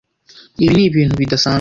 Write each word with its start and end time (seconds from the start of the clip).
Ibi 0.65 0.73
nibintu 0.79 1.13
bidasanzwe 1.21 1.49